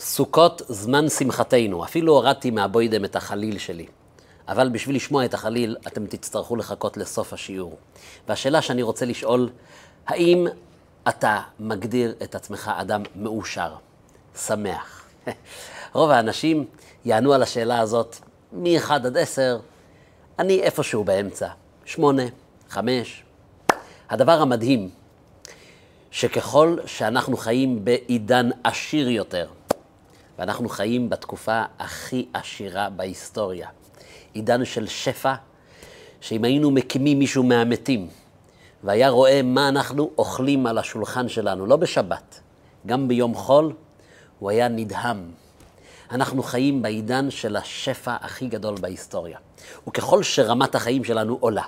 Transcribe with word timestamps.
סוכות 0.00 0.62
זמן 0.68 1.08
שמחתנו. 1.08 1.84
אפילו 1.84 2.12
הורדתי 2.12 2.50
מהבוידם 2.50 3.04
את 3.04 3.16
החליל 3.16 3.58
שלי. 3.58 3.86
אבל 4.48 4.68
בשביל 4.68 4.96
לשמוע 4.96 5.24
את 5.24 5.34
החליל, 5.34 5.76
אתם 5.86 6.06
תצטרכו 6.06 6.56
לחכות 6.56 6.96
לסוף 6.96 7.32
השיעור. 7.32 7.76
והשאלה 8.28 8.62
שאני 8.62 8.82
רוצה 8.82 9.06
לשאול, 9.06 9.50
האם 10.06 10.46
אתה 11.08 11.40
מגדיר 11.60 12.14
את 12.22 12.34
עצמך 12.34 12.70
אדם 12.74 13.02
מאושר, 13.16 13.74
שמח? 14.36 15.04
רוב 15.94 16.10
האנשים 16.10 16.64
יענו 17.04 17.32
על 17.32 17.42
השאלה 17.42 17.80
הזאת 17.80 18.16
מ-1 18.52 18.92
עד 18.92 19.16
10, 19.16 19.58
אני 20.38 20.62
איפשהו 20.62 21.04
באמצע, 21.04 21.48
8, 21.84 22.22
5. 22.68 23.22
הדבר 24.10 24.40
המדהים, 24.40 24.90
שככל 26.10 26.76
שאנחנו 26.86 27.36
חיים 27.36 27.84
בעידן 27.84 28.50
עשיר 28.64 29.08
יותר, 29.08 29.48
ואנחנו 30.40 30.68
חיים 30.68 31.10
בתקופה 31.10 31.62
הכי 31.78 32.26
עשירה 32.34 32.90
בהיסטוריה, 32.90 33.68
עידן 34.32 34.64
של 34.64 34.86
שפע, 34.86 35.34
שאם 36.20 36.44
היינו 36.44 36.70
מקימים 36.70 37.18
מישהו 37.18 37.42
מהמתים, 37.42 38.08
והיה 38.84 39.08
רואה 39.08 39.42
מה 39.42 39.68
אנחנו 39.68 40.10
אוכלים 40.18 40.66
על 40.66 40.78
השולחן 40.78 41.28
שלנו, 41.28 41.66
לא 41.66 41.76
בשבת, 41.76 42.40
גם 42.86 43.08
ביום 43.08 43.34
חול, 43.34 43.72
הוא 44.38 44.50
היה 44.50 44.68
נדהם. 44.68 45.30
אנחנו 46.10 46.42
חיים 46.42 46.82
בעידן 46.82 47.30
של 47.30 47.56
השפע 47.56 48.16
הכי 48.20 48.48
גדול 48.48 48.74
בהיסטוריה. 48.80 49.38
וככל 49.88 50.22
שרמת 50.22 50.74
החיים 50.74 51.04
שלנו 51.04 51.36
עולה, 51.40 51.64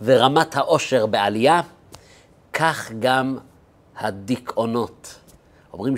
ורמת 0.00 0.56
העושר 0.56 1.06
בעלייה, 1.06 1.60
כך 2.52 2.92
גם 2.98 3.38
הדיכאונות. 3.96 5.14
אומרים 5.72 5.96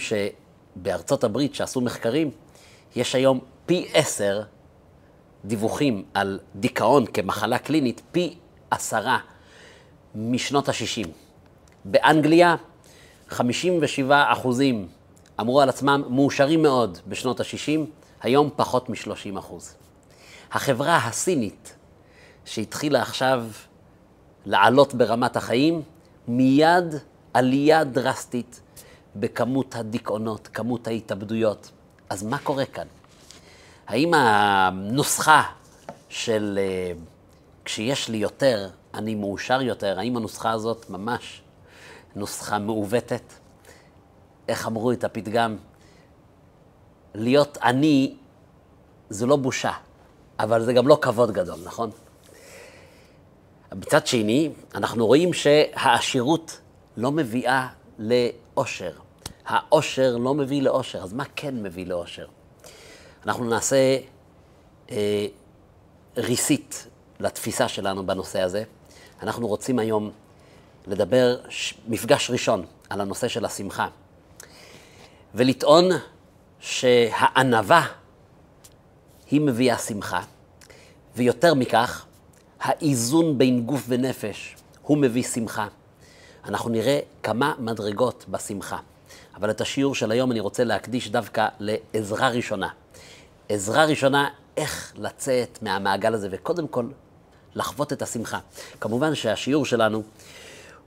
שבארצות 0.74 1.24
הברית, 1.24 1.54
שעשו 1.54 1.80
מחקרים, 1.80 2.30
יש 2.96 3.14
היום 3.14 3.40
פי 3.66 3.88
עשר 3.94 4.42
דיווחים 5.44 6.04
על 6.14 6.38
דיכאון 6.56 7.06
כמחלה 7.06 7.58
קלינית, 7.58 8.02
פי 8.12 8.34
עשרה 8.70 9.18
משנות 10.14 10.68
ה-60. 10.68 11.08
באנגליה, 11.84 12.56
57 13.28 14.32
אחוזים 14.32 14.88
אמרו 15.40 15.60
על 15.60 15.68
עצמם 15.68 16.02
מאושרים 16.10 16.62
מאוד 16.62 16.98
בשנות 17.08 17.40
ה-60, 17.40 17.80
היום 18.22 18.50
פחות 18.56 18.88
מ-30 18.88 19.38
אחוז. 19.38 19.74
החברה 20.52 20.96
הסינית, 20.96 21.76
שהתחילה 22.44 23.02
עכשיו 23.02 23.44
לעלות 24.46 24.94
ברמת 24.94 25.36
החיים, 25.36 25.82
מיד 26.28 26.94
עלייה 27.34 27.84
דרסטית 27.84 28.60
בכמות 29.16 29.74
הדיכאונות, 29.74 30.48
כמות 30.52 30.86
ההתאבדויות. 30.86 31.70
אז 32.10 32.22
מה 32.22 32.38
קורה 32.38 32.66
כאן? 32.66 32.86
האם 33.86 34.14
הנוסחה 34.14 35.42
של 36.08 36.58
uh, 36.58 36.98
כשיש 37.64 38.08
לי 38.08 38.16
יותר, 38.16 38.68
אני 38.94 39.14
מאושר 39.14 39.62
יותר, 39.62 39.98
האם 39.98 40.16
הנוסחה 40.16 40.50
הזאת 40.50 40.90
ממש 40.90 41.42
נוסחה 42.16 42.58
מעוותת? 42.58 43.32
איך 44.48 44.66
אמרו 44.66 44.92
את 44.92 45.04
הפתגם? 45.04 45.56
להיות 47.14 47.58
עני 47.62 48.14
זה 49.10 49.26
לא 49.26 49.36
בושה, 49.36 49.72
אבל 50.38 50.64
זה 50.64 50.72
גם 50.72 50.88
לא 50.88 50.98
כבוד 51.02 51.32
גדול, 51.32 51.58
נכון? 51.64 51.90
מצד 53.74 54.06
שני, 54.06 54.50
אנחנו 54.74 55.06
רואים 55.06 55.32
שהעשירות 55.32 56.60
לא 56.96 57.12
מביאה 57.12 57.68
לאושר. 57.98 59.03
האושר 59.46 60.16
לא 60.16 60.34
מביא 60.34 60.62
לאושר, 60.62 60.98
אז 61.02 61.12
מה 61.12 61.24
כן 61.36 61.62
מביא 61.62 61.86
לאושר? 61.86 62.26
אנחנו 63.26 63.44
נעשה 63.44 63.98
אה, 64.90 65.26
ריסית 66.16 66.86
לתפיסה 67.20 67.68
שלנו 67.68 68.06
בנושא 68.06 68.40
הזה. 68.40 68.64
אנחנו 69.22 69.46
רוצים 69.48 69.78
היום 69.78 70.10
לדבר 70.86 71.36
ש... 71.48 71.74
מפגש 71.88 72.30
ראשון 72.30 72.64
על 72.90 73.00
הנושא 73.00 73.28
של 73.28 73.44
השמחה, 73.44 73.88
ולטעון 75.34 75.84
שהענווה 76.60 77.86
היא 79.30 79.40
מביאה 79.40 79.78
שמחה, 79.78 80.22
ויותר 81.16 81.54
מכך, 81.54 82.06
האיזון 82.60 83.38
בין 83.38 83.66
גוף 83.66 83.84
ונפש 83.88 84.56
הוא 84.82 84.98
מביא 84.98 85.22
שמחה. 85.22 85.68
אנחנו 86.44 86.70
נראה 86.70 87.00
כמה 87.22 87.54
מדרגות 87.58 88.24
בשמחה. 88.28 88.78
אבל 89.36 89.50
את 89.50 89.60
השיעור 89.60 89.94
של 89.94 90.10
היום 90.10 90.32
אני 90.32 90.40
רוצה 90.40 90.64
להקדיש 90.64 91.10
דווקא 91.10 91.46
לעזרה 91.60 92.28
ראשונה. 92.28 92.68
עזרה 93.48 93.84
ראשונה, 93.84 94.28
איך 94.56 94.92
לצאת 94.96 95.58
מהמעגל 95.62 96.14
הזה, 96.14 96.28
וקודם 96.30 96.68
כל, 96.68 96.84
לחוות 97.54 97.92
את 97.92 98.02
השמחה. 98.02 98.38
כמובן 98.80 99.14
שהשיעור 99.14 99.66
שלנו 99.66 100.02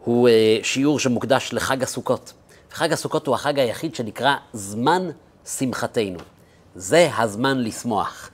הוא 0.03 0.29
אה, 0.29 0.59
שיעור 0.63 0.99
שמוקדש 0.99 1.53
לחג 1.53 1.83
הסוכות. 1.83 2.33
חג 2.71 2.93
הסוכות 2.93 3.27
הוא 3.27 3.35
החג 3.35 3.59
היחיד 3.59 3.95
שנקרא 3.95 4.35
זמן 4.53 5.09
שמחתנו. 5.45 6.19
זה 6.75 7.09
הזמן 7.17 7.57
לשמוח. 7.63 8.29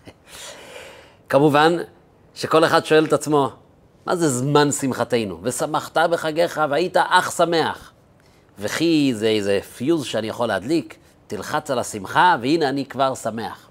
כמובן 1.29 1.77
שכל 2.35 2.65
אחד 2.65 2.85
שואל 2.85 3.05
את 3.05 3.13
עצמו, 3.13 3.49
מה 4.05 4.15
זה 4.15 4.29
זמן 4.29 4.71
שמחתנו? 4.71 5.39
ושמחת 5.43 5.97
בחגיך 5.97 6.61
והיית 6.69 6.97
אך 6.97 7.31
שמח. 7.31 7.92
וכי 8.59 9.13
זה 9.15 9.27
איזה 9.27 9.59
פיוז 9.77 10.05
שאני 10.05 10.27
יכול 10.27 10.47
להדליק, 10.47 10.97
תלחץ 11.27 11.71
על 11.71 11.79
השמחה 11.79 12.35
והנה 12.41 12.69
אני 12.69 12.85
כבר 12.85 13.15
שמח. 13.15 13.69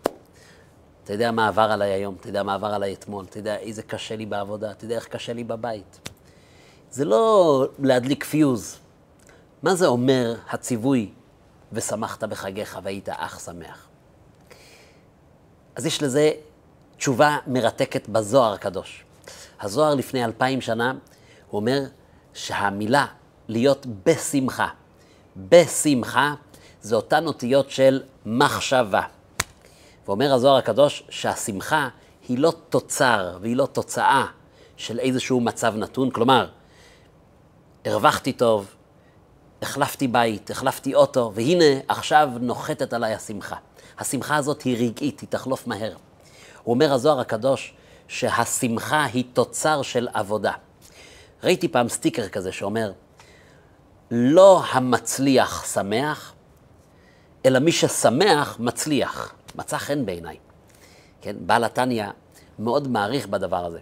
אתה 1.05 1.13
יודע 1.13 1.31
מה 1.31 1.49
עבר 1.49 1.63
עליי 1.63 1.91
היום, 1.91 2.17
אתה 2.21 2.29
יודע 2.29 2.43
מה 2.43 2.55
עבר 2.55 2.75
עליי 2.75 2.93
אתמול, 2.93 3.25
אתה 3.25 3.39
יודע 3.39 3.57
איזה 3.57 3.83
קשה 3.83 4.17
לי 4.17 4.27
בעבודה, 4.27 4.71
אתה 4.71 4.85
יודע 4.85 4.97
איך 4.97 5.07
קשה 5.07 5.33
לי 5.33 5.45
בבית. 5.45 6.09
זה 6.91 7.05
לא 7.05 7.67
להדליק 7.79 8.25
פיוז. 8.25 8.79
מה 9.63 9.75
זה 9.75 9.87
אומר 9.87 10.35
הציווי 10.51 11.11
ושמחת 11.73 12.25
בחגיך 12.25 12.79
והיית 12.83 13.09
אך 13.09 13.41
שמח? 13.41 13.89
אז 15.77 15.87
יש 15.87 16.03
לזה 16.03 16.31
תשובה 16.97 17.39
מרתקת 17.47 18.09
בזוהר 18.09 18.53
הקדוש. 18.53 19.05
הזוהר 19.61 19.95
לפני 19.95 20.25
אלפיים 20.25 20.61
שנה, 20.61 20.93
הוא 21.51 21.61
אומר 21.61 21.81
שהמילה 22.35 23.07
להיות 23.49 23.87
בשמחה, 24.07 24.69
בשמחה, 25.37 26.35
זה 26.81 26.97
אותן 26.97 27.27
אותיות 27.27 27.71
של 27.71 28.03
מחשבה. 28.27 29.03
ואומר 30.07 30.33
הזוהר 30.35 30.57
הקדוש 30.57 31.03
שהשמחה 31.09 31.89
היא 32.29 32.39
לא 32.39 32.53
תוצר 32.69 33.39
והיא 33.41 33.57
לא 33.57 33.67
תוצאה 33.67 34.27
של 34.77 34.99
איזשהו 34.99 35.41
מצב 35.41 35.77
נתון, 35.77 36.11
כלומר, 36.11 36.49
הרווחתי 37.85 38.33
טוב, 38.33 38.75
החלפתי 39.63 40.09
בית, 40.09 40.51
החלפתי 40.51 40.95
אוטו, 40.95 41.33
והנה 41.35 41.81
עכשיו 41.89 42.31
נוחתת 42.41 42.93
עליי 42.93 43.15
השמחה. 43.15 43.57
השמחה 43.99 44.37
הזאת 44.37 44.63
היא 44.63 44.77
רגעית, 44.77 45.21
היא 45.21 45.29
תחלוף 45.29 45.67
מהר. 45.67 45.97
הוא 46.63 46.75
אומר 46.75 46.93
הזוהר 46.93 47.21
הקדוש 47.21 47.75
שהשמחה 48.09 49.05
היא 49.05 49.25
תוצר 49.33 49.83
של 49.83 50.09
עבודה. 50.15 50.53
ראיתי 51.45 51.69
פעם 51.69 51.89
סטיקר 51.89 52.29
כזה 52.29 52.53
שאומר, 52.53 52.93
לא 54.15 54.65
המצליח 54.71 55.73
שמח, 55.75 56.33
אלא 57.47 57.59
מי 57.59 57.73
ששמח 57.73 58.57
מצליח. 58.61 59.35
מצא 59.55 59.79
חן 59.79 60.07
בעיניי. 60.07 60.37
כן, 61.21 61.37
בעל 61.41 61.65
התניא 61.65 62.07
מאוד 62.59 62.89
מעריך 62.89 63.27
בדבר 63.27 63.67
הזה. 63.67 63.79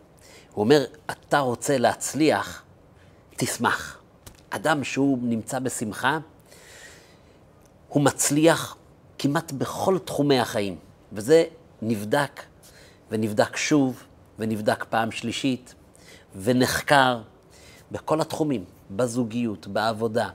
הוא 0.53 0.65
אומר, 0.65 0.85
אתה 1.11 1.39
רוצה 1.39 1.79
להצליח, 1.79 2.63
תשמח. 3.37 3.99
אדם 4.51 4.85
שהוא 4.85 5.19
נמצא 5.23 5.59
בשמחה, 5.59 6.19
הוא 7.89 8.03
מצליח 8.03 8.77
כמעט 9.19 9.53
בכל 9.53 9.99
תחומי 9.99 10.39
החיים, 10.39 10.77
וזה 11.13 11.45
נבדק 11.83 12.43
ונבדק 13.11 13.57
שוב 13.57 14.03
ונבדק 14.39 14.85
פעם 14.85 15.11
שלישית 15.11 15.75
ונחקר 16.37 17.21
בכל 17.93 18.21
התחומים, 18.21 18.65
בזוגיות, 18.91 19.67
בעבודה, 19.67 20.29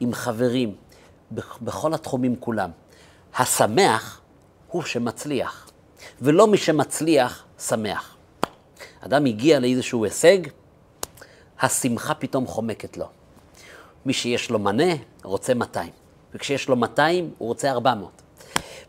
עם 0.00 0.14
חברים, 0.14 0.74
בכל 1.62 1.94
התחומים 1.94 2.36
כולם. 2.36 2.70
השמח 3.36 4.20
הוא 4.68 4.82
שמצליח, 4.82 5.70
ולא 6.20 6.46
מי 6.46 6.56
שמצליח 6.56 7.44
שמח. 7.58 8.16
אדם 9.00 9.24
הגיע 9.24 9.60
לאיזשהו 9.60 10.04
הישג, 10.04 10.38
השמחה 11.60 12.14
פתאום 12.14 12.46
חומקת 12.46 12.96
לו. 12.96 13.06
מי 14.06 14.12
שיש 14.12 14.50
לו 14.50 14.58
מנה, 14.58 14.92
רוצה 15.22 15.54
200. 15.54 15.90
וכשיש 16.34 16.68
לו 16.68 16.76
200, 16.76 17.30
הוא 17.38 17.48
רוצה 17.48 17.70
400. 17.70 18.22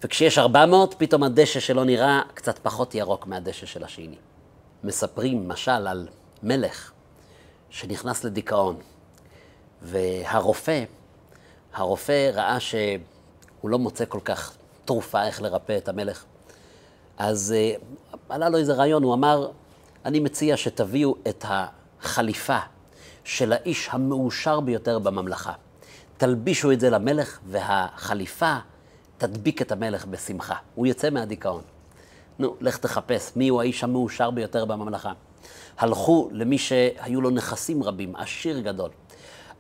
וכשיש 0.04 0.38
400, 0.38 0.96
פתאום 0.98 1.24
הדשא 1.24 1.60
שלו 1.60 1.84
נראה 1.84 2.22
קצת 2.34 2.60
פחות 2.60 2.96
ירוק 2.96 3.28
מהדשא 3.28 3.66
של 3.66 3.84
השני. 3.84 4.16
מספרים, 4.84 5.48
משל, 5.48 5.88
על 5.88 6.08
מלך 6.44 6.92
שנכנס 7.70 8.24
לדיכאון, 8.24 8.76
והרופא, 9.86 10.84
הרופא 11.74 12.32
ראה 12.34 12.60
שהוא 12.60 13.70
לא 13.70 13.80
מוצא 13.80 14.06
כל 14.08 14.20
כך 14.26 14.58
תרופה 14.86 15.26
איך 15.26 15.42
לרפא 15.42 15.78
את 15.78 15.90
המלך. 15.90 16.24
אז 17.18 17.54
uh, 17.56 18.16
עלה 18.30 18.50
לו 18.50 18.58
איזה 18.58 18.74
רעיון, 18.74 19.04
הוא 19.04 19.14
אמר, 19.14 19.52
אני 20.06 20.20
מציע 20.20 20.58
שתביאו 20.58 21.16
את 21.30 21.46
החליפה 21.48 22.60
של 23.24 23.54
האיש 23.54 23.90
המאושר 23.92 24.60
ביותר 24.60 25.00
בממלכה. 25.00 25.54
תלבישו 26.18 26.72
את 26.72 26.80
זה 26.80 26.90
למלך, 26.90 27.40
והחליפה 27.48 28.56
תדביק 29.18 29.62
את 29.62 29.72
המלך 29.72 30.06
בשמחה. 30.06 30.56
הוא 30.76 30.88
יצא 30.88 31.10
מהדיכאון. 31.10 31.62
נו, 32.40 32.56
לך 32.62 32.78
תחפש 32.78 33.32
מי 33.36 33.48
הוא 33.48 33.62
האיש 33.62 33.84
המאושר 33.84 34.32
ביותר 34.32 34.66
בממלכה. 34.66 35.12
הלכו 35.78 36.30
למי 36.32 36.58
שהיו 36.58 37.22
לו 37.22 37.30
נכסים 37.30 37.84
רבים, 37.84 38.16
עשיר 38.16 38.60
גדול. 38.60 38.90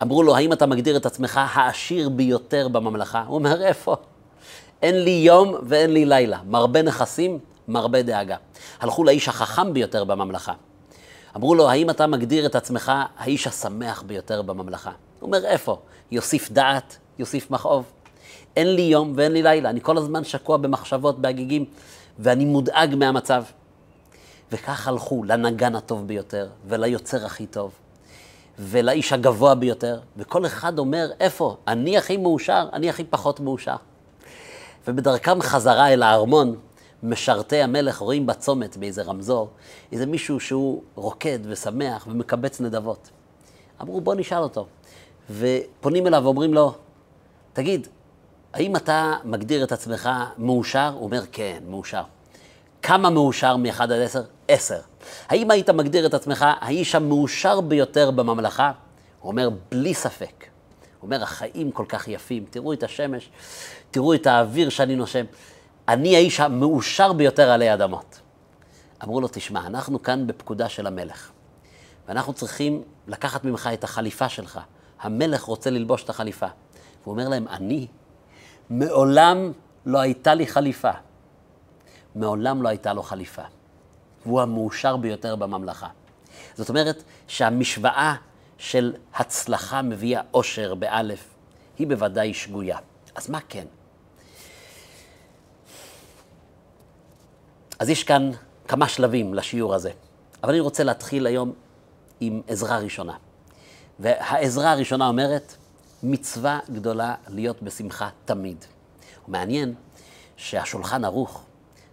אמרו 0.02 0.24
לו, 0.24 0.36
האם 0.36 0.54
אתה 0.54 0.66
מגדיר 0.66 0.98
את 0.98 1.06
עצמך 1.06 1.42
העשיר 1.44 2.10
ביותר 2.10 2.68
בממלכה? 2.68 3.24
הוא 3.28 3.36
אומר, 3.36 3.62
איפה? 3.62 3.96
אין 4.82 5.04
לי 5.04 5.12
יום 5.26 5.56
ואין 5.64 5.94
לי 5.94 6.06
לילה. 6.06 6.40
מרבה 6.46 6.82
נכסים, 6.82 7.40
מרבה 7.68 8.02
דאגה. 8.02 8.36
הלכו 8.80 9.04
לאיש 9.04 9.28
החכם 9.28 9.74
ביותר 9.74 10.04
בממלכה. 10.04 10.54
אמרו 11.36 11.56
לו, 11.56 11.70
האם 11.70 11.90
אתה 11.90 12.08
מגדיר 12.08 12.46
את 12.46 12.56
עצמך 12.56 12.92
האיש 13.18 13.48
השמח 13.48 14.04
ביותר 14.08 14.42
בממלכה? 14.42 14.92
הוא 15.20 15.28
אומר, 15.28 15.46
איפה? 15.46 15.80
יוסיף 16.12 16.52
דעת, 16.52 16.98
יוסיף 17.20 17.52
מכאוב. 17.52 17.86
אין 18.56 18.76
לי 18.76 18.82
יום 18.82 19.14
ואין 19.16 19.32
לי 19.32 19.44
לילה, 19.44 19.70
אני 19.70 19.82
כל 19.82 19.98
הזמן 19.98 20.24
שקוע 20.24 20.58
במחשבות, 20.58 21.20
בהגיגים, 21.20 21.66
ואני 22.20 22.46
מודאג 22.46 22.96
מהמצב. 22.96 23.44
וכך 24.52 24.88
הלכו 24.88 25.24
לנגן 25.24 25.76
הטוב 25.76 26.08
ביותר, 26.08 26.48
וליוצר 26.68 27.26
הכי 27.26 27.46
טוב, 27.46 27.72
ולאיש 28.60 29.14
הגבוה 29.14 29.56
ביותר, 29.56 30.00
וכל 30.18 30.46
אחד 30.46 30.80
אומר, 30.80 31.12
איפה? 31.20 31.58
אני 31.68 31.98
הכי 31.98 32.18
מאושר, 32.18 32.68
אני 32.74 32.90
הכי 32.90 33.04
פחות 33.04 33.40
מאושר. 33.40 33.76
ובדרכם 34.88 35.42
חזרה 35.42 35.94
אל 35.94 36.04
הארמון, 36.04 36.56
משרתי 37.04 37.62
המלך 37.62 37.98
רואים 37.98 38.26
בצומת, 38.26 38.78
באיזה 38.78 39.04
רמזור, 39.04 39.50
איזה 39.92 40.06
מישהו 40.06 40.40
שהוא 40.40 40.84
רוקד 40.96 41.40
ושמח 41.44 42.08
ומקבץ 42.08 42.62
נדבות. 42.62 43.10
אמרו, 43.82 44.02
בוא 44.02 44.16
נשאל 44.16 44.38
אותו. 44.38 44.68
ופונים 45.32 46.08
אליו 46.08 46.22
ואומרים 46.24 46.54
לו, 46.54 46.74
תגיד, 47.54 47.88
האם 48.54 48.76
אתה 48.76 49.14
מגדיר 49.24 49.64
את 49.64 49.72
עצמך 49.72 50.10
מאושר? 50.38 50.92
הוא 50.94 51.04
אומר, 51.04 51.22
כן, 51.32 51.64
מאושר. 51.68 52.04
כמה 52.82 53.10
מאושר 53.10 53.58
מ-1 53.58 53.84
עד 53.84 53.92
10? 53.92 54.22
10. 54.48 54.80
האם 55.28 55.52
היית 55.52 55.70
מגדיר 55.70 56.06
את 56.06 56.14
עצמך 56.14 56.46
האיש 56.60 56.96
המאושר 56.96 57.62
ביותר 57.62 58.12
בממלכה? 58.12 58.72
הוא 59.20 59.32
אומר, 59.32 59.50
בלי 59.72 59.94
ספק. 59.94 60.46
הוא 61.00 61.08
אומר, 61.08 61.24
החיים 61.24 61.72
כל 61.72 61.86
כך 61.90 62.08
יפים, 62.08 62.46
תראו 62.50 62.74
את 62.74 62.84
השמש, 62.84 63.30
תראו 63.92 64.14
את 64.14 64.28
האוויר 64.28 64.70
שאני 64.70 64.96
נושם. 64.96 65.26
אני 65.88 66.16
האיש 66.16 66.40
המאושר 66.40 67.14
ביותר 67.14 67.52
עלי 67.52 67.74
אדמות. 67.74 68.20
אמרו 69.04 69.22
לו, 69.22 69.28
תשמע, 69.32 69.68
אנחנו 69.68 70.04
כאן 70.04 70.28
בפקודה 70.28 70.70
של 70.70 70.88
המלך, 70.88 71.32
ואנחנו 72.08 72.34
צריכים 72.34 72.84
לקחת 73.08 73.44
ממך 73.44 73.70
את 73.74 73.84
החליפה 73.84 74.30
שלך. 74.30 74.60
המלך 75.02 75.44
רוצה 75.44 75.70
ללבוש 75.70 76.04
את 76.04 76.10
החליפה. 76.10 76.48
והוא 77.04 77.12
אומר 77.14 77.30
להם, 77.30 77.48
אני, 77.48 77.88
מעולם 78.70 79.52
לא 79.86 80.00
הייתה 80.00 80.34
לי 80.34 80.48
חליפה. 80.48 80.92
מעולם 82.16 82.62
לא 82.62 82.70
הייתה 82.70 82.94
לו 82.94 83.04
חליפה. 83.04 83.42
והוא 84.26 84.42
המאושר 84.42 84.98
ביותר 84.98 85.36
בממלכה. 85.36 85.88
זאת 86.56 86.70
אומרת 86.70 87.04
שהמשוואה 87.28 88.16
של 88.58 88.94
הצלחה 89.16 89.82
מביאה 89.82 90.22
אושר 90.34 90.76
באלף, 90.76 91.30
היא 91.78 91.88
בוודאי 91.88 92.34
שגויה. 92.34 92.78
אז 93.16 93.30
מה 93.30 93.40
כן? 93.50 93.66
אז 97.80 97.90
יש 97.90 98.04
כאן 98.04 98.32
כמה 98.68 98.88
שלבים 98.88 99.34
לשיעור 99.34 99.76
הזה, 99.76 99.92
אבל 100.44 100.52
אני 100.52 100.60
רוצה 100.60 100.84
להתחיל 100.84 101.28
היום 101.28 101.54
עם 102.20 102.42
עזרה 102.48 102.78
ראשונה. 102.78 103.14
והעזרה 104.00 104.72
הראשונה 104.72 105.08
אומרת, 105.08 105.56
מצווה 106.04 106.60
גדולה 106.70 107.16
להיות 107.28 107.62
בשמחה 107.62 108.10
תמיד. 108.26 108.66
מעניין 109.28 109.74
שהשולחן 110.38 111.06
ערוך, 111.06 111.44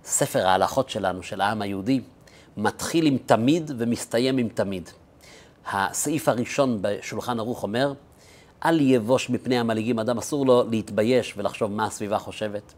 ספר 0.04 0.46
ההלכות 0.46 0.90
שלנו, 0.90 1.22
של 1.22 1.40
העם 1.40 1.62
היהודי, 1.62 2.00
מתחיל 2.56 3.06
עם 3.06 3.18
תמיד 3.26 3.70
ומסתיים 3.78 4.38
עם 4.38 4.48
תמיד. 4.48 4.90
הסעיף 5.66 6.28
הראשון 6.28 6.78
בשולחן 6.80 7.38
ערוך 7.38 7.62
אומר, 7.62 7.92
אל 8.64 8.80
יבוש 8.80 9.30
מפני 9.30 9.58
המלעיגים, 9.58 9.98
אדם 9.98 10.18
אסור 10.18 10.46
לו 10.46 10.64
להתבייש 10.70 11.34
ולחשוב 11.36 11.70
מה 11.72 11.86
הסביבה 11.86 12.18
חושבת, 12.18 12.72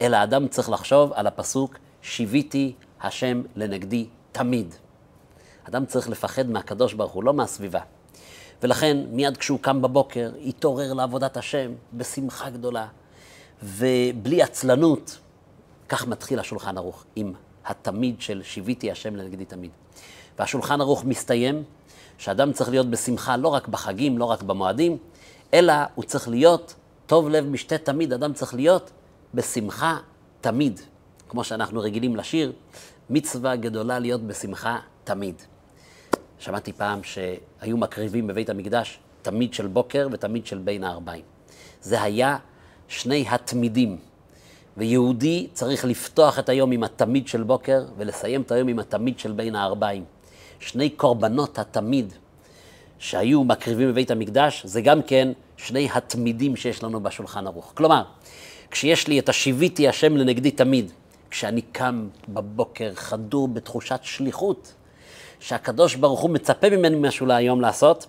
אלא 0.00 0.22
אדם 0.22 0.48
צריך 0.48 0.70
לחשוב 0.70 1.12
על 1.12 1.26
הפסוק, 1.26 1.76
שיוויתי 2.02 2.72
השם 3.02 3.42
לנגדי 3.56 4.06
תמיד. 4.32 4.74
אדם 5.68 5.86
צריך 5.86 6.08
לפחד 6.08 6.50
מהקדוש 6.50 6.92
ברוך 6.94 7.12
הוא, 7.12 7.24
לא 7.24 7.34
מהסביבה. 7.34 7.80
ולכן, 8.62 8.96
מיד 9.10 9.36
כשהוא 9.36 9.58
קם 9.60 9.82
בבוקר, 9.82 10.30
יתעורר 10.38 10.92
לעבודת 10.92 11.36
השם 11.36 11.72
בשמחה 11.92 12.50
גדולה, 12.50 12.86
ובלי 13.62 14.42
עצלנות. 14.42 15.18
כך 15.88 16.06
מתחיל 16.06 16.38
השולחן 16.38 16.78
ערוך, 16.78 17.04
עם 17.16 17.32
התמיד 17.66 18.20
של 18.20 18.42
שיוויתי 18.42 18.90
השם 18.90 19.16
לנגדי 19.16 19.44
תמיד. 19.44 19.70
והשולחן 20.38 20.80
ערוך 20.80 21.04
מסתיים, 21.04 21.62
שאדם 22.18 22.52
צריך 22.52 22.70
להיות 22.70 22.90
בשמחה 22.90 23.36
לא 23.36 23.48
רק 23.48 23.68
בחגים, 23.68 24.18
לא 24.18 24.24
רק 24.24 24.42
במועדים, 24.42 24.98
אלא 25.54 25.74
הוא 25.94 26.04
צריך 26.04 26.28
להיות 26.28 26.74
טוב 27.06 27.28
לב 27.28 27.46
משתה 27.46 27.78
תמיד, 27.78 28.12
אדם 28.12 28.32
צריך 28.32 28.54
להיות 28.54 28.90
בשמחה 29.34 29.98
תמיד. 30.40 30.80
כמו 31.28 31.44
שאנחנו 31.44 31.80
רגילים 31.80 32.16
לשיר, 32.16 32.52
מצווה 33.10 33.56
גדולה 33.56 33.98
להיות 33.98 34.22
בשמחה 34.26 34.78
תמיד. 35.04 35.34
שמעתי 36.38 36.72
פעם 36.72 37.00
שהיו 37.02 37.76
מקריבים 37.76 38.26
בבית 38.26 38.50
המקדש 38.50 38.98
תמיד 39.22 39.54
של 39.54 39.66
בוקר 39.66 40.08
ותמיד 40.12 40.46
של 40.46 40.58
בין 40.58 40.84
הערביים. 40.84 41.24
זה 41.80 42.02
היה 42.02 42.36
שני 42.88 43.24
התמידים. 43.28 43.98
ויהודי 44.76 45.46
צריך 45.52 45.84
לפתוח 45.84 46.38
את 46.38 46.48
היום 46.48 46.72
עם 46.72 46.84
התמיד 46.84 47.28
של 47.28 47.42
בוקר 47.42 47.84
ולסיים 47.96 48.42
את 48.42 48.52
היום 48.52 48.68
עם 48.68 48.78
התמיד 48.78 49.18
של 49.18 49.32
בין 49.32 49.56
הערביים. 49.56 50.04
שני 50.60 50.90
קורבנות 50.90 51.58
התמיד 51.58 52.12
שהיו 52.98 53.44
מקריבים 53.44 53.88
בבית 53.88 54.10
המקדש, 54.10 54.66
זה 54.66 54.80
גם 54.80 55.02
כן 55.02 55.32
שני 55.56 55.88
התמידים 55.94 56.56
שיש 56.56 56.82
לנו 56.82 57.02
בשולחן 57.02 57.46
ערוך. 57.46 57.72
כלומר, 57.74 58.02
כשיש 58.70 59.08
לי 59.08 59.18
את 59.18 59.28
השיוויתי 59.28 59.88
השם 59.88 60.16
לנגדי 60.16 60.50
תמיד, 60.50 60.92
כשאני 61.30 61.62
קם 61.62 62.08
בבוקר 62.28 62.90
חדור 62.94 63.48
בתחושת 63.48 64.00
שליחות, 64.02 64.74
שהקדוש 65.40 65.94
ברוך 65.94 66.20
הוא 66.20 66.30
מצפה 66.30 66.70
ממני 66.70 66.96
משהו 67.08 67.26
להיום 67.26 67.60
לעשות, 67.60 68.06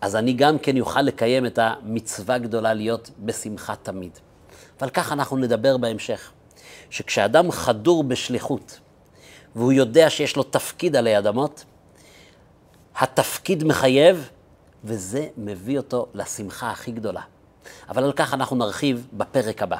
אז 0.00 0.16
אני 0.16 0.32
גם 0.32 0.58
כן 0.58 0.76
יוכל 0.76 1.02
לקיים 1.02 1.46
את 1.46 1.58
המצווה 1.62 2.34
הגדולה 2.34 2.74
להיות 2.74 3.10
בשמחה 3.18 3.74
תמיד. 3.76 4.18
ועל 4.80 4.90
כך 4.90 5.12
אנחנו 5.12 5.36
נדבר 5.36 5.76
בהמשך. 5.76 6.32
שכשאדם 6.90 7.50
חדור 7.50 8.04
בשליחות, 8.04 8.80
והוא 9.56 9.72
יודע 9.72 10.10
שיש 10.10 10.36
לו 10.36 10.42
תפקיד 10.42 10.96
עלי 10.96 11.18
אדמות, 11.18 11.64
התפקיד 12.96 13.64
מחייב, 13.64 14.30
וזה 14.84 15.28
מביא 15.36 15.78
אותו 15.78 16.06
לשמחה 16.14 16.70
הכי 16.70 16.92
גדולה. 16.92 17.22
אבל 17.88 18.04
על 18.04 18.12
כך 18.12 18.34
אנחנו 18.34 18.56
נרחיב 18.56 19.06
בפרק 19.12 19.62
הבא. 19.62 19.78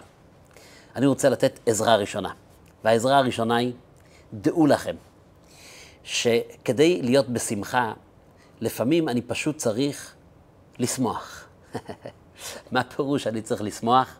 אני 0.96 1.06
רוצה 1.06 1.28
לתת 1.28 1.58
עזרה 1.66 1.96
ראשונה, 1.96 2.32
והעזרה 2.84 3.18
הראשונה 3.18 3.56
היא, 3.56 3.72
דעו 4.32 4.66
לכם, 4.66 4.96
שכדי 6.04 7.02
להיות 7.02 7.28
בשמחה, 7.28 7.92
לפעמים 8.60 9.08
אני 9.08 9.22
פשוט 9.22 9.56
צריך 9.56 10.14
לשמוח. 10.78 11.44
מה 12.72 12.84
פירוש 12.84 13.26
אני 13.26 13.42
צריך 13.42 13.62
לשמוח? 13.62 14.16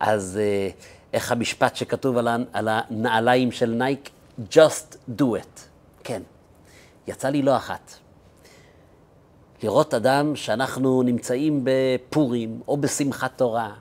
אז 0.00 0.38
אה, 0.42 0.70
איך 1.12 1.32
המשפט 1.32 1.76
שכתוב 1.76 2.18
על, 2.18 2.28
על 2.52 2.68
הנעליים 2.70 3.52
של 3.52 3.70
נייק? 3.70 4.10
Just 4.52 4.96
do 5.18 5.22
it. 5.22 5.60
כן, 6.04 6.22
יצא 7.06 7.28
לי 7.28 7.42
לא 7.42 7.56
אחת. 7.56 7.92
לראות 9.62 9.94
אדם 9.94 10.36
שאנחנו 10.36 11.02
נמצאים 11.02 11.60
בפורים, 11.64 12.60
או 12.68 12.76
בשמחת 12.76 13.32
תורה, 13.36 13.72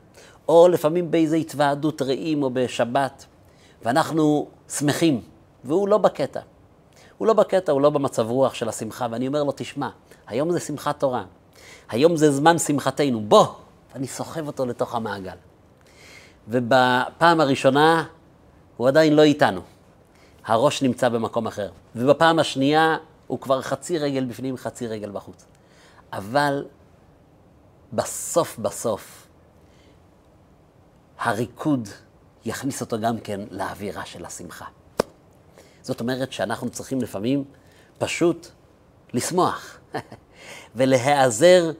או 0.47 0.67
לפעמים 0.67 1.11
באיזו 1.11 1.35
התוועדות 1.35 2.01
רעים 2.01 2.43
או 2.43 2.49
בשבת, 2.49 3.25
ואנחנו 3.83 4.47
שמחים, 4.69 5.21
והוא 5.63 5.87
לא 5.87 5.97
בקטע. 5.97 6.39
הוא 7.17 7.27
לא 7.27 7.33
בקטע, 7.33 7.71
הוא 7.71 7.81
לא 7.81 7.89
במצב 7.89 8.29
רוח 8.29 8.53
של 8.53 8.69
השמחה, 8.69 9.07
ואני 9.11 9.27
אומר 9.27 9.43
לו, 9.43 9.51
תשמע, 9.55 9.89
היום 10.27 10.51
זה 10.51 10.59
שמחת 10.59 10.99
תורה, 10.99 11.23
היום 11.89 12.15
זה 12.15 12.31
זמן 12.31 12.57
שמחתנו, 12.57 13.21
בוא! 13.21 13.45
אני 13.95 14.07
סוחב 14.07 14.47
אותו 14.47 14.65
לתוך 14.65 14.95
המעגל. 14.95 15.48
ובפעם 16.49 17.41
הראשונה 17.41 18.05
הוא 18.77 18.87
עדיין 18.87 19.15
לא 19.15 19.21
איתנו. 19.21 19.61
הראש 20.45 20.81
נמצא 20.81 21.09
במקום 21.09 21.47
אחר. 21.47 21.71
ובפעם 21.95 22.39
השנייה 22.39 22.97
הוא 23.27 23.39
כבר 23.39 23.61
חצי 23.61 23.97
רגל 23.97 24.25
בפנים, 24.25 24.57
חצי 24.57 24.87
רגל 24.87 25.11
בחוץ. 25.11 25.45
אבל 26.13 26.65
בסוף 27.93 28.59
בסוף, 28.59 29.27
הריקוד 31.19 31.89
יכניס 32.45 32.81
אותו 32.81 32.99
גם 32.99 33.19
כן 33.19 33.41
לאווירה 33.51 34.05
של 34.05 34.25
השמחה. 34.25 34.65
זאת 35.81 36.01
אומרת 36.01 36.31
שאנחנו 36.31 36.69
צריכים 36.69 37.01
לפעמים 37.01 37.43
פשוט 37.97 38.47
לשמוח 39.13 39.79
ולהיעזר 40.75 41.71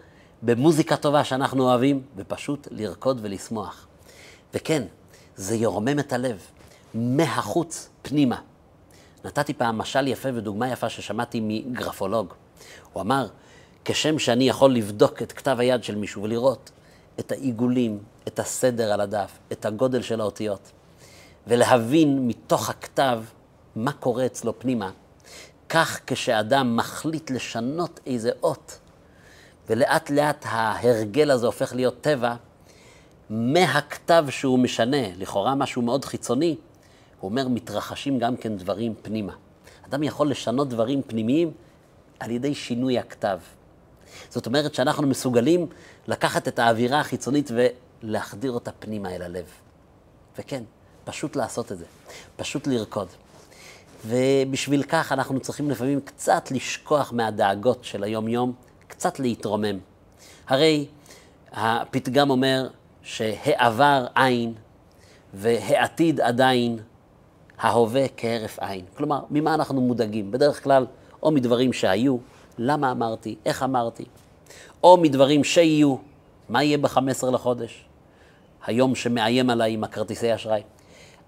במוזיקה 0.41 0.97
טובה 0.97 1.23
שאנחנו 1.23 1.63
אוהבים, 1.63 2.03
ופשוט 2.15 2.67
לרקוד 2.71 3.19
ולשמוח. 3.21 3.88
וכן, 4.53 4.83
זה 5.35 5.55
ירומם 5.55 5.99
את 5.99 6.13
הלב, 6.13 6.37
מהחוץ 6.93 7.89
פנימה. 8.01 8.41
נתתי 9.25 9.53
פעם 9.53 9.77
משל 9.77 10.07
יפה 10.07 10.29
ודוגמה 10.33 10.69
יפה 10.69 10.89
ששמעתי 10.89 11.39
מגרפולוג. 11.43 12.33
הוא 12.93 13.01
אמר, 13.01 13.27
כשם 13.85 14.19
שאני 14.19 14.49
יכול 14.49 14.73
לבדוק 14.73 15.21
את 15.21 15.31
כתב 15.31 15.55
היד 15.59 15.83
של 15.83 15.95
מישהו 15.95 16.23
ולראות 16.23 16.71
את 17.19 17.31
העיגולים, 17.31 17.99
את 18.27 18.39
הסדר 18.39 18.93
על 18.93 19.01
הדף, 19.01 19.31
את 19.51 19.65
הגודל 19.65 20.01
של 20.01 20.21
האותיות, 20.21 20.71
ולהבין 21.47 22.27
מתוך 22.27 22.69
הכתב 22.69 23.23
מה 23.75 23.91
קורה 23.91 24.25
אצלו 24.25 24.59
פנימה, 24.59 24.91
כך 25.69 25.99
כשאדם 26.07 26.75
מחליט 26.75 27.31
לשנות 27.31 27.99
איזה 28.05 28.31
אות, 28.43 28.79
ולאט 29.69 30.09
לאט 30.09 30.45
ההרגל 30.49 31.31
הזה 31.31 31.45
הופך 31.45 31.73
להיות 31.73 32.01
טבע, 32.01 32.35
מהכתב 33.29 34.25
שהוא 34.29 34.59
משנה, 34.59 35.15
לכאורה 35.17 35.55
משהו 35.55 35.81
מאוד 35.81 36.05
חיצוני, 36.05 36.55
הוא 37.19 37.29
אומר, 37.29 37.47
מתרחשים 37.47 38.19
גם 38.19 38.37
כן 38.37 38.57
דברים 38.57 38.93
פנימה. 39.01 39.33
אדם 39.87 40.03
יכול 40.03 40.31
לשנות 40.31 40.69
דברים 40.69 41.01
פנימיים 41.07 41.51
על 42.19 42.31
ידי 42.31 42.55
שינוי 42.55 42.99
הכתב. 42.99 43.39
זאת 44.29 44.45
אומרת 44.45 44.73
שאנחנו 44.75 45.07
מסוגלים 45.07 45.67
לקחת 46.07 46.47
את 46.47 46.59
האווירה 46.59 46.99
החיצונית 46.99 47.51
ולהחדיר 48.03 48.51
אותה 48.51 48.71
פנימה 48.71 49.15
אל 49.15 49.21
הלב. 49.21 49.45
וכן, 50.37 50.63
פשוט 51.05 51.35
לעשות 51.35 51.71
את 51.71 51.77
זה, 51.77 51.85
פשוט 52.35 52.67
לרקוד. 52.67 53.07
ובשביל 54.05 54.83
כך 54.83 55.11
אנחנו 55.11 55.39
צריכים 55.39 55.69
לפעמים 55.69 56.01
קצת 56.01 56.51
לשכוח 56.51 57.13
מהדאגות 57.13 57.83
של 57.83 58.03
היום-יום, 58.03 58.53
קצת 58.87 59.19
להתרומם. 59.19 59.79
הרי 60.47 60.87
הפתגם 61.51 62.29
אומר 62.29 62.67
שהעבר 63.03 64.05
אין 64.15 64.53
והעתיד 65.33 66.21
עדיין, 66.21 66.79
ההווה 67.59 68.05
כהרף 68.17 68.59
עין. 68.59 68.85
כלומר, 68.97 69.19
ממה 69.29 69.53
אנחנו 69.53 69.81
מודאגים? 69.81 70.31
בדרך 70.31 70.63
כלל, 70.63 70.85
או 71.23 71.31
מדברים 71.31 71.73
שהיו, 71.73 72.17
למה 72.57 72.91
אמרתי, 72.91 73.35
איך 73.45 73.63
אמרתי, 73.63 74.05
או 74.83 74.97
מדברים 74.97 75.43
שיהיו, 75.43 75.95
מה 76.49 76.63
יהיה 76.63 76.77
ב-15 76.77 77.31
לחודש, 77.31 77.85
היום 78.65 78.95
שמאיים 78.95 79.49
עליי 79.49 79.73
עם 79.73 79.83
הכרטיסי 79.83 80.35
אשראי. 80.35 80.61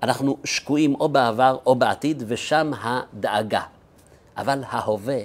אנחנו 0.03 0.37
שקועים 0.43 0.95
או 0.95 1.09
בעבר 1.09 1.57
או 1.65 1.75
בעתיד, 1.75 2.23
ושם 2.27 2.71
הדאגה. 2.81 3.61
אבל 4.37 4.63
ההווה, 4.67 5.19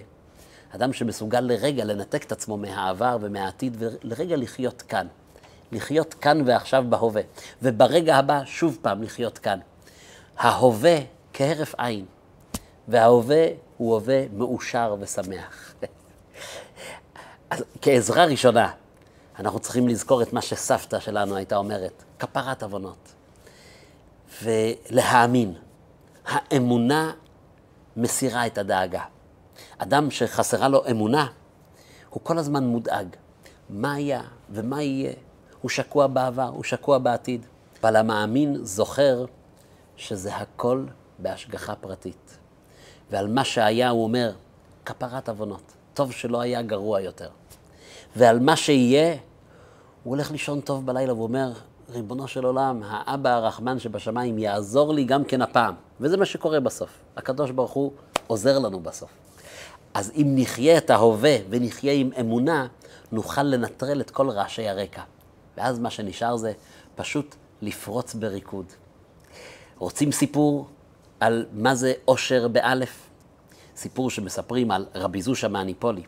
אדם 0.70 0.92
שמסוגל 0.92 1.40
לרגע 1.40 1.84
לנתק 1.84 2.24
את 2.24 2.32
עצמו 2.32 2.56
מהעבר 2.56 3.16
ומהעתיד, 3.20 3.76
ולרגע 3.78 4.36
לחיות 4.36 4.82
כאן. 4.82 5.06
לחיות 5.72 6.14
כאן 6.14 6.42
ועכשיו 6.46 6.84
בהווה. 6.88 7.22
וברגע 7.62 8.16
הבא, 8.16 8.42
שוב 8.44 8.78
פעם 8.82 9.02
לחיות 9.02 9.38
כאן. 9.38 9.58
ההווה 10.38 10.98
כהרף 11.32 11.74
עין, 11.78 12.04
וההווה 12.88 13.46
הוא 13.76 13.94
הווה 13.94 14.28
מאושר 14.32 14.96
ושמח. 15.00 15.74
אז 17.50 17.64
כעזרה 17.82 18.24
ראשונה, 18.24 18.72
אנחנו 19.38 19.58
צריכים 19.58 19.88
לזכור 19.88 20.22
את 20.22 20.32
מה 20.32 20.40
שסבתא 20.42 21.00
שלנו 21.00 21.36
הייתה 21.36 21.56
אומרת, 21.56 22.02
כפרת 22.18 22.62
עוונות. 22.62 23.12
ולהאמין. 24.42 25.54
האמונה 26.26 27.12
מסירה 27.96 28.46
את 28.46 28.58
הדאגה. 28.58 29.02
אדם 29.78 30.10
שחסרה 30.10 30.68
לו 30.68 30.82
אמונה, 30.90 31.26
הוא 32.10 32.20
כל 32.22 32.38
הזמן 32.38 32.64
מודאג. 32.64 33.06
מה 33.70 33.94
היה 33.94 34.22
ומה 34.50 34.82
יהיה? 34.82 35.12
הוא 35.60 35.70
שקוע 35.70 36.06
בעבר, 36.06 36.48
הוא 36.54 36.64
שקוע 36.64 36.98
בעתיד. 36.98 37.46
אבל 37.86 37.96
המאמין 37.96 38.56
זוכר 38.62 39.24
שזה 39.96 40.36
הכל 40.36 40.84
בהשגחה 41.18 41.74
פרטית. 41.74 42.38
ועל 43.10 43.28
מה 43.28 43.44
שהיה 43.44 43.88
הוא 43.88 44.04
אומר, 44.04 44.32
כפרת 44.84 45.28
עוונות. 45.28 45.72
טוב 45.94 46.12
שלא 46.12 46.40
היה 46.40 46.62
גרוע 46.62 47.00
יותר. 47.00 47.28
ועל 48.16 48.40
מה 48.40 48.56
שיהיה, 48.56 49.10
הוא 50.02 50.14
הולך 50.14 50.30
לישון 50.30 50.60
טוב 50.60 50.86
בלילה 50.86 51.14
ואומר, 51.14 51.52
ריבונו 51.90 52.28
של 52.28 52.44
עולם, 52.44 52.82
האבא 52.86 53.30
הרחמן 53.30 53.78
שבשמיים 53.78 54.38
יעזור 54.38 54.94
לי 54.94 55.04
גם 55.04 55.24
כן 55.24 55.42
הפעם. 55.42 55.74
וזה 56.00 56.16
מה 56.16 56.24
שקורה 56.24 56.60
בסוף. 56.60 56.90
הקדוש 57.16 57.50
ברוך 57.50 57.72
הוא 57.72 57.92
עוזר 58.26 58.58
לנו 58.58 58.80
בסוף. 58.80 59.10
אז 59.94 60.12
אם 60.16 60.32
נחיה 60.34 60.78
את 60.78 60.90
ההווה 60.90 61.36
ונחיה 61.50 61.92
עם 61.92 62.10
אמונה, 62.20 62.66
נוכל 63.12 63.42
לנטרל 63.42 64.00
את 64.00 64.10
כל 64.10 64.30
רעשי 64.30 64.68
הרקע. 64.68 65.02
ואז 65.56 65.78
מה 65.78 65.90
שנשאר 65.90 66.36
זה 66.36 66.52
פשוט 66.94 67.34
לפרוץ 67.62 68.14
בריקוד. 68.14 68.66
רוצים 69.78 70.12
סיפור 70.12 70.68
על 71.20 71.46
מה 71.52 71.74
זה 71.74 71.92
אושר 72.08 72.48
באלף? 72.48 73.08
סיפור 73.76 74.10
שמספרים 74.10 74.70
על 74.70 74.86
רבי 74.94 75.22
זושה 75.22 75.48
מהניפולי. 75.48 76.02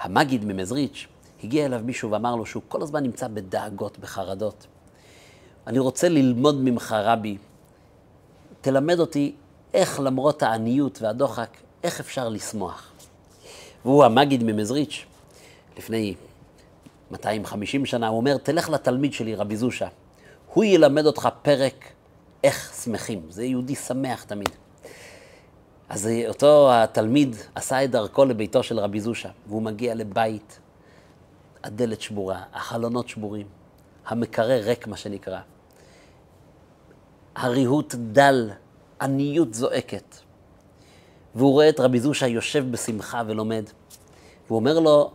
המגיד 0.00 0.44
ממזריץ', 0.44 1.06
הגיע 1.44 1.66
אליו 1.66 1.80
מישהו 1.84 2.10
ואמר 2.10 2.36
לו 2.36 2.46
שהוא 2.46 2.62
כל 2.68 2.82
הזמן 2.82 3.02
נמצא 3.02 3.28
בדאגות, 3.28 3.98
בחרדות. 3.98 4.66
אני 5.66 5.78
רוצה 5.78 6.08
ללמוד 6.08 6.60
ממך, 6.60 6.96
רבי, 6.98 7.36
תלמד 8.60 8.98
אותי 8.98 9.34
איך 9.74 10.00
למרות 10.00 10.42
העניות 10.42 11.02
והדוחק, 11.02 11.56
איך 11.84 12.00
אפשר 12.00 12.28
לשמוח. 12.28 12.92
והוא 13.84 14.04
המגיד 14.04 14.42
ממזריץ', 14.42 15.04
לפני 15.78 16.14
250 17.12 17.86
שנה, 17.86 18.08
הוא 18.08 18.16
אומר, 18.16 18.36
תלך 18.36 18.70
לתלמיד 18.70 19.12
שלי, 19.12 19.34
רבי 19.34 19.56
זושה, 19.56 19.88
הוא 20.54 20.64
ילמד 20.64 21.06
אותך 21.06 21.28
פרק 21.42 21.92
איך 22.44 22.74
שמחים. 22.84 23.22
זה 23.28 23.44
יהודי 23.44 23.74
שמח 23.74 24.24
תמיד. 24.24 24.48
אז 25.88 26.08
אותו 26.28 26.72
התלמיד 26.72 27.36
עשה 27.54 27.84
את 27.84 27.90
דרכו 27.90 28.24
לביתו 28.24 28.62
של 28.62 28.78
רבי 28.78 29.00
זושה, 29.00 29.28
והוא 29.46 29.62
מגיע 29.62 29.94
לבית, 29.94 30.58
הדלת 31.64 32.00
שבורה, 32.00 32.42
החלונות 32.52 33.08
שבורים, 33.08 33.46
המקרר 34.06 34.60
ריק, 34.64 34.86
מה 34.86 34.96
שנקרא. 34.96 35.40
הריהוט 37.34 37.94
דל, 37.94 38.50
עניות 39.00 39.54
זועקת. 39.54 40.16
והוא 41.34 41.52
רואה 41.52 41.68
את 41.68 41.80
רבי 41.80 42.00
זושה 42.00 42.26
יושב 42.26 42.70
בשמחה 42.70 43.22
ולומד. 43.26 43.64
והוא 44.46 44.56
אומר 44.56 44.78
לו, 44.78 45.10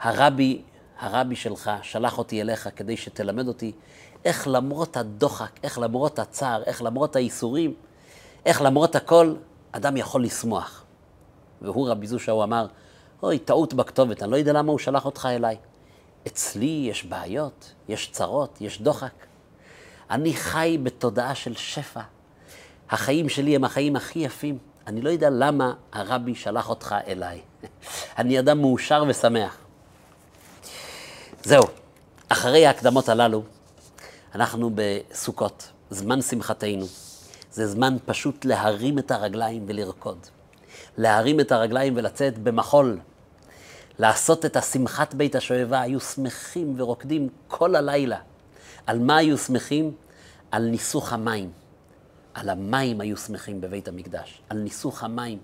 הרבי, 0.00 0.62
הרבי 0.98 1.36
שלך 1.36 1.70
שלח 1.82 2.18
אותי 2.18 2.40
אליך 2.40 2.68
כדי 2.76 2.96
שתלמד 2.96 3.48
אותי 3.48 3.72
איך 4.24 4.48
למרות 4.48 4.96
הדוחק, 4.96 5.50
איך 5.62 5.78
למרות 5.78 6.18
הצער, 6.18 6.62
איך 6.62 6.82
למרות 6.82 7.16
הייסורים, 7.16 7.74
איך 8.46 8.62
למרות 8.62 8.96
הכל, 8.96 9.34
אדם 9.72 9.96
יכול 9.96 10.24
לשמוח. 10.24 10.84
והוא, 11.62 11.88
רבי 11.88 12.06
זושה, 12.06 12.32
הוא 12.32 12.44
אמר, 12.44 12.66
אוי, 13.22 13.38
טעות 13.38 13.74
בכתובת, 13.74 14.22
אני 14.22 14.30
לא 14.30 14.36
יודע 14.36 14.52
למה 14.52 14.70
הוא 14.70 14.78
שלח 14.78 15.04
אותך 15.04 15.28
אליי. 15.30 15.56
אצלי 16.26 16.86
יש 16.90 17.04
בעיות, 17.04 17.72
יש 17.88 18.10
צרות, 18.12 18.60
יש 18.60 18.80
דוחק. 18.80 19.12
אני 20.10 20.34
חי 20.34 20.78
בתודעה 20.82 21.34
של 21.34 21.54
שפע. 21.54 22.00
החיים 22.90 23.28
שלי 23.28 23.56
הם 23.56 23.64
החיים 23.64 23.96
הכי 23.96 24.18
יפים. 24.18 24.58
אני 24.86 25.02
לא 25.02 25.10
יודע 25.10 25.30
למה 25.30 25.72
הרבי 25.92 26.34
שלח 26.34 26.68
אותך 26.68 26.94
אליי. 27.06 27.40
אני 28.18 28.38
אדם 28.38 28.60
מאושר 28.60 29.04
ושמח. 29.08 29.63
זהו, 31.44 31.62
אחרי 32.28 32.66
ההקדמות 32.66 33.08
הללו, 33.08 33.42
אנחנו 34.34 34.70
בסוכות, 34.74 35.70
זמן 35.90 36.22
שמחתנו. 36.22 36.86
זה 37.52 37.66
זמן 37.66 37.96
פשוט 38.06 38.44
להרים 38.44 38.98
את 38.98 39.10
הרגליים 39.10 39.64
ולרקוד. 39.66 40.18
להרים 40.98 41.40
את 41.40 41.52
הרגליים 41.52 41.96
ולצאת 41.96 42.38
במחול. 42.38 42.98
לעשות 43.98 44.44
את 44.44 44.56
השמחת 44.56 45.14
בית 45.14 45.34
השואבה, 45.34 45.80
היו 45.80 46.00
שמחים 46.00 46.74
ורוקדים 46.76 47.28
כל 47.48 47.76
הלילה. 47.76 48.18
על 48.86 48.98
מה 48.98 49.16
היו 49.16 49.38
שמחים? 49.38 49.92
על 50.50 50.62
ניסוך 50.62 51.12
המים. 51.12 51.50
על 52.34 52.48
המים 52.48 53.00
היו 53.00 53.16
שמחים 53.16 53.60
בבית 53.60 53.88
המקדש, 53.88 54.42
על 54.48 54.58
ניסוך 54.58 55.04
המים. 55.04 55.38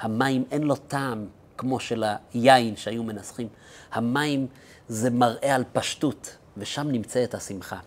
המים 0.00 0.44
אין 0.50 0.62
לו 0.62 0.76
טעם 0.76 1.26
כמו 1.58 1.80
של 1.80 2.04
היין 2.32 2.76
שהיו 2.76 3.02
מנסחים. 3.02 3.48
המים 3.92 4.46
זה 4.88 5.10
מראה 5.10 5.54
על 5.54 5.64
פשטות, 5.72 6.36
ושם 6.56 6.88
נמצאת 6.88 7.34
השמחה. 7.34 7.78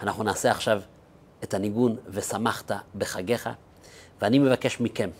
אנחנו 0.00 0.24
נעשה 0.24 0.50
עכשיו 0.50 0.82
את 1.44 1.54
הניגון 1.54 1.96
ושמחת 2.08 2.70
בחגיך, 2.94 3.48
ואני 4.22 4.38
מבקש 4.38 4.80
מכם, 4.80 5.10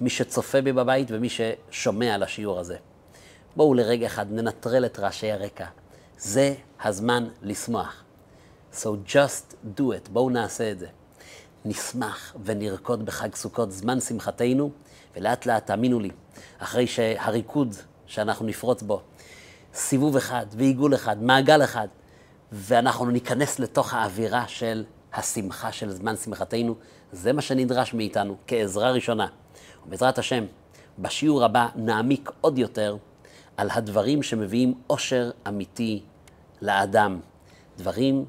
מי 0.00 0.10
שצופה 0.10 0.60
בי 0.60 0.72
בבית 0.72 1.08
ומי 1.10 1.28
ששומע 1.28 2.14
על 2.14 2.22
השיעור 2.22 2.60
הזה, 2.60 2.76
בואו 3.56 3.74
לרגע 3.74 4.06
אחד 4.06 4.32
ננטרל 4.32 4.86
את 4.86 4.98
רעשי 4.98 5.32
הרקע. 5.32 5.66
זה 6.18 6.54
הזמן 6.82 7.28
לשמוח. 7.42 8.02
So 8.72 8.86
just 9.08 9.54
do 9.76 9.80
it, 9.80 10.10
בואו 10.10 10.30
נעשה 10.30 10.70
את 10.70 10.78
זה. 10.78 10.86
נשמח 11.64 12.36
ונרקוד 12.44 13.06
בחג 13.06 13.34
סוכות, 13.34 13.72
זמן 13.72 14.00
שמחתנו, 14.00 14.70
ולאט 15.16 15.46
לאט, 15.46 15.66
תאמינו 15.66 16.00
לי, 16.00 16.10
אחרי 16.58 16.86
שהריקוד 16.86 17.74
שאנחנו 18.06 18.46
נפרוץ 18.46 18.82
בו, 18.82 19.02
סיבוב 19.74 20.16
אחד 20.16 20.46
ועיגול 20.56 20.94
אחד, 20.94 21.22
מעגל 21.22 21.64
אחד, 21.64 21.88
ואנחנו 22.52 23.10
ניכנס 23.10 23.58
לתוך 23.58 23.94
האווירה 23.94 24.48
של 24.48 24.84
השמחה 25.14 25.72
של 25.72 25.90
זמן 25.90 26.16
שמחתנו, 26.16 26.74
זה 27.12 27.32
מה 27.32 27.42
שנדרש 27.42 27.94
מאיתנו 27.94 28.36
כעזרה 28.46 28.90
ראשונה. 28.90 29.26
ובעזרת 29.86 30.18
השם, 30.18 30.44
בשיעור 30.98 31.44
הבא 31.44 31.68
נעמיק 31.76 32.30
עוד 32.40 32.58
יותר 32.58 32.96
על 33.56 33.70
הדברים 33.70 34.22
שמביאים 34.22 34.74
אושר 34.90 35.30
אמיתי 35.48 36.02
לאדם. 36.62 37.20
דברים 37.78 38.24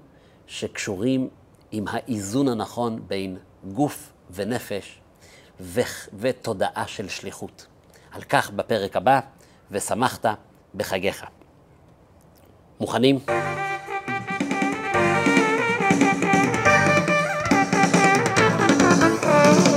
שקשורים 0.47 1.29
עם 1.71 1.85
האיזון 1.87 2.47
הנכון 2.47 3.01
בין 3.07 3.37
גוף 3.73 4.13
ונפש 4.31 4.99
ו- 5.59 5.81
ותודעה 6.19 6.87
של 6.87 7.09
שליחות. 7.09 7.67
על 8.11 8.21
כך 8.21 8.51
בפרק 8.51 8.95
הבא, 8.95 9.19
ושמחת 9.71 10.25
בחגיך. 10.77 11.25
מוכנים? 12.79 13.19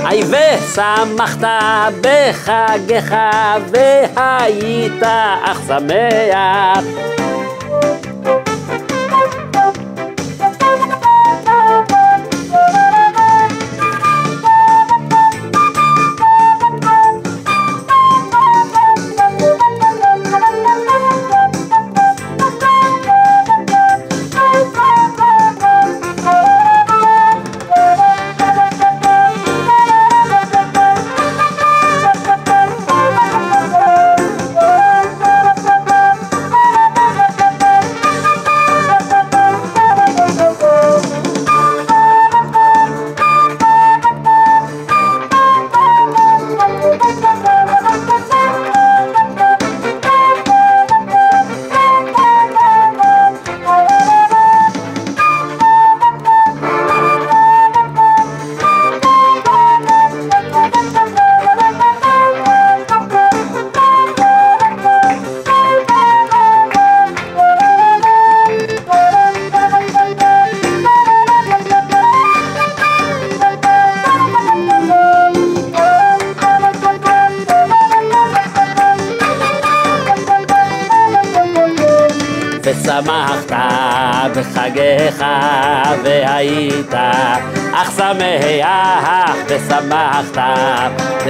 היי 0.05 0.23
ושמחת 0.23 1.47
בחגיך 2.01 3.15
והיית 3.71 5.03
אך 5.43 5.61
שמח 5.67 7.18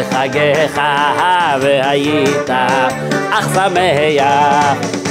בחגיך 0.09 0.81
והיית 1.61 2.49
אך 3.31 3.49
שמח 3.53 5.08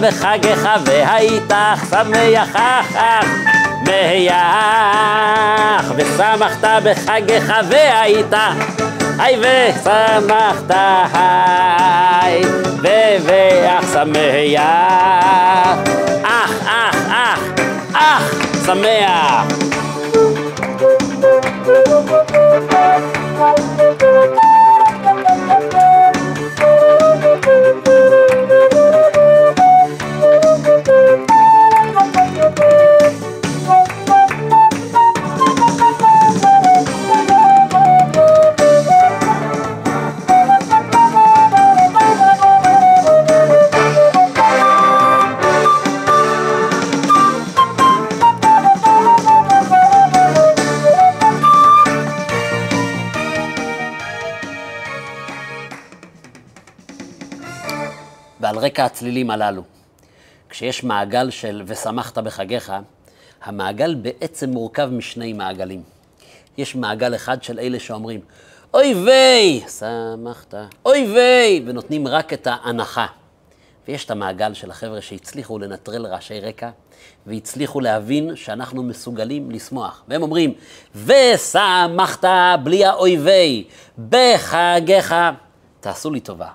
בחגיך 0.00 0.68
והיית 0.84 1.52
שמח 1.90 2.56
מהיח 3.86 4.32
ושמחת 5.96 6.64
בחגיך 6.84 7.52
והיית. 7.68 8.34
היי 9.18 9.36
ושמחת 9.38 10.70
היי 11.12 12.42
ובח 12.78 13.92
שמח 13.92 14.60
אח 16.24 16.52
אח 16.66 16.96
אח 17.08 17.40
אח 17.94 18.22
שמח 18.66 19.63
ועל 58.44 58.58
רקע 58.58 58.84
הצלילים 58.84 59.30
הללו, 59.30 59.62
כשיש 60.48 60.84
מעגל 60.84 61.30
של 61.30 61.62
ושמחת 61.66 62.18
בחגיך, 62.18 62.72
המעגל 63.42 63.94
בעצם 63.94 64.50
מורכב 64.50 64.88
משני 64.92 65.32
מעגלים. 65.32 65.82
יש 66.58 66.74
מעגל 66.74 67.14
אחד 67.14 67.42
של 67.42 67.58
אלה 67.58 67.80
שאומרים, 67.80 68.20
אוי 68.74 68.94
ויי, 68.94 69.60
שמחת, 69.78 70.54
אוי 70.86 71.12
ויי, 71.14 71.62
ונותנים 71.66 72.08
רק 72.08 72.32
את 72.32 72.46
ההנחה. 72.50 73.06
ויש 73.88 74.04
את 74.04 74.10
המעגל 74.10 74.54
של 74.54 74.70
החבר'ה 74.70 75.00
שהצליחו 75.00 75.58
לנטרל 75.58 76.06
רעשי 76.06 76.40
רקע, 76.40 76.70
והצליחו 77.26 77.80
להבין 77.80 78.36
שאנחנו 78.36 78.82
מסוגלים 78.82 79.50
לשמוח. 79.50 80.02
והם 80.08 80.22
אומרים, 80.22 80.54
ושמחת 80.94 82.24
בלי 82.62 82.84
האויבי, 82.84 83.64
בחגיך. 84.08 85.14
תעשו 85.80 86.10
לי 86.10 86.20
טובה, 86.20 86.48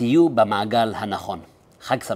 תהיו 0.00 0.28
במעגל 0.28 0.92
הנכון. 0.96 1.40
חג 1.82 2.02
שמח. 2.02 2.08